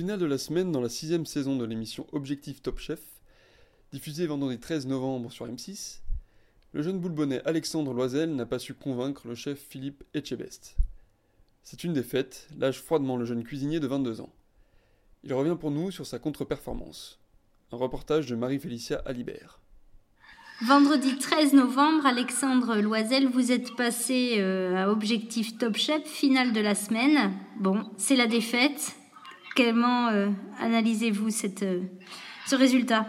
finale 0.00 0.18
de 0.18 0.24
la 0.24 0.38
semaine, 0.38 0.72
dans 0.72 0.80
la 0.80 0.88
sixième 0.88 1.26
saison 1.26 1.56
de 1.56 1.64
l'émission 1.66 2.06
Objectif 2.12 2.62
Top 2.62 2.78
Chef, 2.78 3.02
diffusée 3.92 4.26
vendredi 4.26 4.58
13 4.58 4.86
novembre 4.86 5.30
sur 5.30 5.46
M6, 5.46 5.98
le 6.72 6.80
jeune 6.80 6.98
boulebonnet 6.98 7.42
Alexandre 7.44 7.92
Loisel 7.92 8.34
n'a 8.34 8.46
pas 8.46 8.58
su 8.58 8.72
convaincre 8.72 9.28
le 9.28 9.34
chef 9.34 9.58
Philippe 9.58 10.02
Etchebest. 10.14 10.76
C'est 11.64 11.84
une 11.84 11.92
défaite, 11.92 12.48
lâche 12.56 12.80
froidement 12.80 13.18
le 13.18 13.26
jeune 13.26 13.44
cuisinier 13.44 13.78
de 13.78 13.86
22 13.86 14.22
ans. 14.22 14.32
Il 15.22 15.34
revient 15.34 15.58
pour 15.60 15.70
nous 15.70 15.90
sur 15.90 16.06
sa 16.06 16.18
contre-performance. 16.18 17.20
Un 17.70 17.76
reportage 17.76 18.24
de 18.24 18.36
Marie-Félicia 18.36 19.02
Alibert. 19.04 19.60
Vendredi 20.62 21.18
13 21.18 21.52
novembre, 21.52 22.06
Alexandre 22.06 22.76
Loisel, 22.76 23.28
vous 23.28 23.52
êtes 23.52 23.76
passé 23.76 24.36
euh, 24.38 24.82
à 24.82 24.90
Objectif 24.90 25.58
Top 25.58 25.76
Chef, 25.76 26.04
finale 26.06 26.54
de 26.54 26.60
la 26.62 26.74
semaine. 26.74 27.34
Bon, 27.58 27.84
c'est 27.98 28.16
la 28.16 28.26
défaite. 28.26 28.96
Comment 29.56 30.08
euh, 30.08 30.28
analysez-vous 30.60 31.28
euh, 31.62 31.80
ce 32.46 32.54
résultat? 32.54 33.06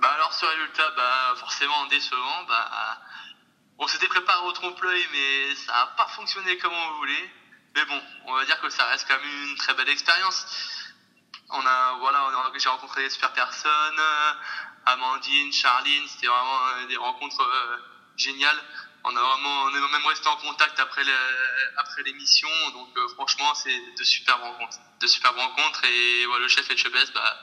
Bah 0.00 0.10
alors 0.14 0.32
ce 0.32 0.46
résultat, 0.46 0.90
bah 0.96 1.34
forcément 1.36 1.86
décevant. 1.86 2.44
Bah, 2.48 2.98
on 3.78 3.86
s'était 3.86 4.06
préparé 4.08 4.46
au 4.46 4.52
trompe-l'œil, 4.52 5.06
mais 5.12 5.54
ça 5.54 5.72
n'a 5.72 5.86
pas 5.98 6.06
fonctionné 6.08 6.56
comme 6.58 6.72
on 6.72 6.98
voulait. 6.98 7.30
Mais 7.74 7.84
bon, 7.84 8.00
on 8.26 8.34
va 8.34 8.44
dire 8.46 8.60
que 8.60 8.70
ça 8.70 8.86
reste 8.86 9.06
quand 9.06 9.16
même 9.16 9.48
une 9.50 9.56
très 9.56 9.74
belle 9.74 9.88
expérience. 9.90 10.46
On 11.50 11.66
a, 11.66 11.96
voilà, 12.00 12.24
on 12.26 12.58
j'ai 12.58 12.68
rencontré 12.68 13.02
des 13.02 13.10
super 13.10 13.32
personnes, 13.32 13.98
euh, 13.98 14.32
Amandine, 14.86 15.52
Charline, 15.52 16.08
c'était 16.08 16.26
vraiment 16.26 16.86
des 16.88 16.96
rencontres 16.96 17.46
géniales. 18.16 18.58
On 19.04 19.16
a 19.16 19.20
vraiment, 19.20 19.62
on 19.64 19.68
est 19.70 19.80
même 19.92 20.06
resté 20.06 20.28
en 20.28 20.36
contact 20.36 20.78
après 20.78 21.02
le, 21.04 21.12
après 21.78 22.02
l'émission, 22.02 22.48
donc 22.74 22.88
euh, 22.98 23.08
franchement 23.14 23.54
c'est 23.54 23.74
de 23.98 24.04
super 24.04 24.38
rencontres, 24.38 24.76
de 25.00 25.06
super 25.06 25.34
rencontres 25.34 25.84
et 25.84 26.26
ouais, 26.26 26.38
le 26.38 26.48
chef 26.48 26.70
Etchebest, 26.70 27.12
bah 27.14 27.36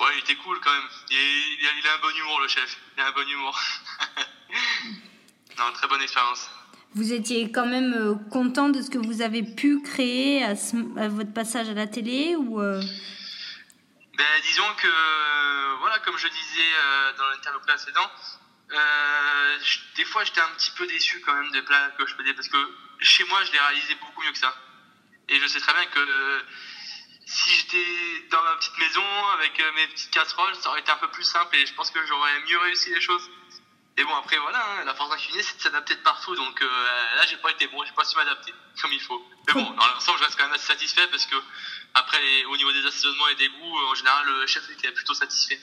ouais 0.00 0.12
il 0.16 0.18
était 0.20 0.36
cool 0.36 0.60
quand 0.60 0.72
même. 0.72 0.88
Il, 1.10 1.16
il, 1.16 1.66
a, 1.66 1.70
il 1.80 1.86
a 1.88 1.94
un 1.94 1.98
bon 1.98 2.16
humour 2.16 2.40
le 2.40 2.48
chef, 2.48 2.76
il 2.96 3.02
a 3.02 3.08
un 3.08 3.12
bon 3.12 3.28
humour. 3.28 3.58
non, 5.58 5.72
très 5.74 5.88
bonne 5.88 6.02
expérience. 6.02 6.48
Vous 6.94 7.12
étiez 7.12 7.50
quand 7.50 7.66
même 7.66 7.94
euh, 7.94 8.14
content 8.30 8.68
de 8.68 8.82
ce 8.82 8.90
que 8.90 8.98
vous 8.98 9.22
avez 9.22 9.42
pu 9.42 9.80
créer 9.82 10.44
à, 10.44 10.54
ce- 10.56 10.98
à 10.98 11.08
votre 11.08 11.32
passage 11.32 11.68
à 11.70 11.74
la 11.74 11.86
télé 11.86 12.36
ou 12.36 12.60
euh, 12.60 12.80
Ben, 14.18 14.26
disons 14.42 14.68
que, 14.76 15.78
voilà, 15.80 15.98
comme 16.00 16.18
je 16.18 16.28
disais 16.28 16.70
euh, 16.84 17.12
dans 17.16 17.28
l'interview 17.30 17.60
précédent, 17.66 18.10
euh, 18.72 19.58
des 19.96 20.04
fois 20.04 20.24
j'étais 20.24 20.40
un 20.40 20.48
petit 20.56 20.70
peu 20.72 20.86
déçu 20.86 21.20
quand 21.20 21.34
même 21.34 21.50
des 21.50 21.62
plats 21.62 21.90
que 21.98 22.06
je 22.06 22.14
faisais 22.14 22.34
parce 22.34 22.48
que 22.48 22.56
chez 23.00 23.24
moi 23.24 23.42
je 23.44 23.52
les 23.52 23.58
réalisais 23.58 23.94
beaucoup 23.96 24.22
mieux 24.22 24.32
que 24.32 24.38
ça. 24.38 24.54
Et 25.28 25.38
je 25.38 25.46
sais 25.46 25.60
très 25.60 25.72
bien 25.72 25.86
que 25.86 25.98
euh, 25.98 26.40
si 27.26 27.50
j'étais 27.54 28.28
dans 28.30 28.42
ma 28.42 28.56
petite 28.56 28.78
maison 28.78 29.04
avec 29.34 29.58
euh, 29.60 29.72
mes 29.72 29.86
petites 29.88 30.10
casseroles, 30.10 30.54
ça 30.56 30.70
aurait 30.70 30.80
été 30.80 30.90
un 30.90 30.96
peu 30.96 31.08
plus 31.08 31.24
simple 31.24 31.54
et 31.56 31.66
je 31.66 31.74
pense 31.74 31.90
que 31.90 32.04
j'aurais 32.06 32.40
mieux 32.40 32.58
réussi 32.58 32.90
les 32.94 33.00
choses. 33.00 33.30
Et 33.98 34.04
bon, 34.04 34.14
après, 34.16 34.38
voilà, 34.38 34.58
hein, 34.58 34.84
la 34.84 34.94
force 34.94 35.14
cuisinier, 35.16 35.42
c'est 35.42 35.58
de 35.58 35.62
s'adapter 35.62 35.94
de 35.94 36.00
partout. 36.00 36.34
Donc 36.34 36.58
là, 36.60 37.26
j'ai 37.28 37.36
pas 37.36 37.50
été 37.50 37.66
bon, 37.66 37.84
j'ai 37.84 37.92
pas 37.92 38.04
su 38.04 38.16
m'adapter 38.16 38.54
comme 38.80 38.90
il 38.90 39.00
faut. 39.02 39.22
Mais 39.46 39.52
bon, 39.52 39.70
dans 39.70 39.86
l'ensemble, 39.86 40.18
je 40.18 40.24
reste 40.24 40.36
quand 40.38 40.44
même 40.44 40.54
assez 40.54 40.66
satisfait 40.66 41.06
parce 41.08 41.26
que, 41.26 41.36
après, 41.92 42.44
au 42.46 42.56
niveau 42.56 42.72
des 42.72 42.86
assaisonnements 42.86 43.28
et 43.28 43.34
des 43.34 43.50
goûts, 43.50 43.78
en 43.90 43.94
général, 43.94 44.26
le 44.26 44.46
chef 44.46 44.68
était 44.70 44.92
plutôt 44.92 45.12
satisfait. 45.12 45.60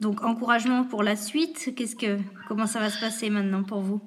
Donc 0.00 0.22
encouragement 0.22 0.84
pour 0.84 1.02
la 1.02 1.16
suite 1.16 1.74
Qu'est-ce 1.76 1.96
que 1.96 2.18
comment 2.48 2.66
ça 2.66 2.80
va 2.80 2.90
se 2.90 3.00
passer 3.00 3.30
maintenant 3.30 3.62
pour 3.64 3.80
vous? 3.82 4.00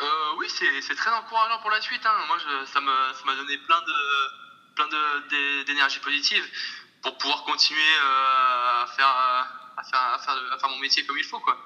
Euh, 0.00 0.04
oui, 0.38 0.46
c'est 0.48 0.94
très 0.94 1.10
encourageant 1.10 1.60
pour 1.60 1.70
la 1.70 1.80
suite. 1.80 2.00
Hein. 2.06 2.24
Moi, 2.26 2.38
je, 2.38 2.66
ça 2.72 2.80
m'a 2.80 3.12
ça 3.12 3.36
donné 3.36 3.58
plein 3.58 3.80
de 3.80 4.74
plein 4.74 4.86
de- 4.88 5.64
d'énergie 5.64 5.98
positive 6.00 6.42
pour 7.02 7.18
pouvoir 7.18 7.44
continuer 7.44 7.80
euh, 8.02 8.82
à 8.82 8.86
faire 8.96 9.06
à 9.76 9.82
faire 9.82 10.00
à 10.14 10.18
faire, 10.18 10.34
à 10.54 10.58
faire 10.58 10.70
mon 10.70 10.78
métier 10.78 11.04
comme 11.04 11.18
il 11.18 11.24
faut, 11.24 11.40
quoi. 11.40 11.56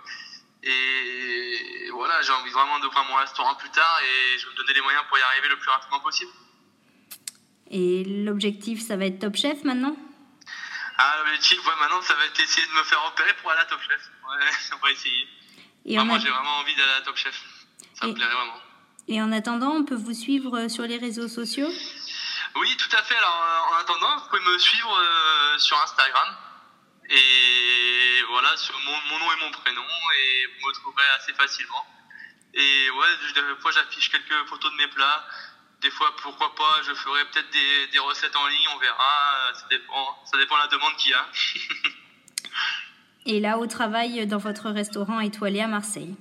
Et 0.64 1.90
voilà, 1.92 2.22
j'ai 2.22 2.32
envie 2.32 2.50
vraiment 2.50 2.80
d'ouvrir 2.80 3.04
mon 3.04 3.16
restaurant 3.16 3.54
plus 3.54 3.70
tard 3.70 4.00
et 4.02 4.38
je 4.38 4.46
vais 4.46 4.52
me 4.52 4.56
donner 4.56 4.72
les 4.74 4.80
moyens 4.80 5.04
pour 5.08 5.18
y 5.18 5.22
arriver 5.22 5.48
le 5.50 5.58
plus 5.58 5.70
rapidement 5.70 6.00
possible. 6.00 6.30
Et 7.70 8.04
l'objectif, 8.24 8.80
ça 8.80 8.96
va 8.96 9.06
être 9.06 9.18
Top 9.20 9.36
Chef 9.36 9.62
maintenant? 9.64 9.94
Ah, 10.98 11.16
l'objectif, 11.18 11.58
ouais, 11.66 11.72
maintenant, 11.80 12.00
ça 12.02 12.14
va 12.14 12.24
être 12.26 12.38
essayer 12.40 12.66
de 12.66 12.72
me 12.72 12.82
faire 12.84 13.04
opérer 13.06 13.34
pour 13.42 13.50
aller 13.50 13.60
à 13.60 13.64
Top 13.64 13.80
Chef. 13.82 14.00
Ouais, 14.28 14.46
on 14.74 14.78
va 14.84 14.90
essayer. 14.92 15.28
Et 15.86 15.98
moi, 15.98 16.16
a- 16.16 16.18
j'ai 16.18 16.30
vraiment 16.30 16.58
envie 16.58 16.74
d'aller 16.76 16.92
à 16.92 17.00
Top 17.02 17.16
Chef. 17.16 17.34
Ça 17.94 18.06
me 18.06 18.14
plairait 18.14 18.32
vraiment. 18.34 18.60
et 19.08 19.20
en 19.22 19.32
attendant, 19.32 19.72
on 19.72 19.84
peut 19.84 19.94
vous 19.96 20.14
suivre 20.14 20.68
sur 20.68 20.84
les 20.84 20.96
réseaux 20.98 21.28
sociaux? 21.28 21.68
Oui, 22.56 22.76
tout 22.76 22.96
à 22.96 23.02
fait. 23.02 23.16
Alors, 23.16 23.42
euh, 23.44 23.74
en 23.74 23.78
attendant, 23.80 24.16
vous 24.18 24.28
pouvez 24.28 24.40
me 24.42 24.58
suivre 24.58 24.96
euh, 24.98 25.58
sur 25.58 25.76
Instagram. 25.82 26.36
Et 27.10 28.22
voilà, 28.28 28.56
sur 28.56 28.78
mon, 28.80 28.96
mon 29.10 29.18
nom 29.18 29.32
et 29.32 29.36
mon 29.40 29.50
prénom. 29.50 29.82
Et 29.84 30.46
vous 30.60 30.68
me 30.68 30.72
trouverez 30.74 31.04
assez 31.16 31.34
facilement. 31.34 31.84
Et 32.54 32.90
ouais, 32.90 33.08
des 33.34 33.60
fois, 33.60 33.72
j'affiche 33.72 34.10
quelques 34.10 34.46
photos 34.48 34.70
de 34.70 34.76
mes 34.76 34.88
plats. 34.88 35.26
Des 35.84 35.90
fois, 35.90 36.16
pourquoi 36.22 36.54
pas, 36.54 36.80
je 36.86 36.94
ferai 36.94 37.22
peut-être 37.26 37.50
des, 37.50 37.88
des 37.92 37.98
recettes 37.98 38.34
en 38.34 38.46
ligne, 38.46 38.66
on 38.74 38.78
verra. 38.78 39.52
Ça 39.52 39.66
dépend, 39.68 40.18
ça 40.24 40.38
dépend 40.38 40.56
de 40.56 40.62
la 40.62 40.68
demande 40.68 40.96
qu'il 40.96 41.10
y 41.10 41.14
a. 41.14 41.26
Et 43.26 43.38
là, 43.38 43.58
au 43.58 43.66
travail 43.66 44.26
dans 44.26 44.38
votre 44.38 44.70
restaurant 44.70 45.20
étoilé 45.20 45.60
à 45.60 45.66
Marseille. 45.66 46.16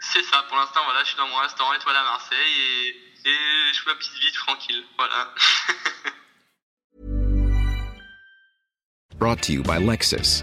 C'est 0.00 0.22
ça, 0.22 0.46
pour 0.48 0.56
l'instant, 0.56 0.80
voilà, 0.86 1.02
je 1.02 1.08
suis 1.08 1.16
dans 1.18 1.28
mon 1.28 1.36
restaurant 1.36 1.74
étoile 1.74 1.96
à 1.96 2.04
Marseille 2.04 2.54
et, 2.58 3.28
et 3.28 3.72
je 3.74 3.82
fais 3.82 3.90
ma 3.90 3.96
petite 3.96 4.14
vie 4.14 4.32
tranquille. 4.32 4.82
Voilà. 4.96 5.34
Brought 9.18 9.42
to 9.42 9.52
you 9.52 9.62
by 9.62 9.78
Lexus. 9.78 10.42